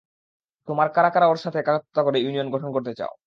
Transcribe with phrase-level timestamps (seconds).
[0.67, 3.13] তোমার কারা কারা ওর সাথে একাত্মতা করে ইউনিয়ন গঠন করতে চাও?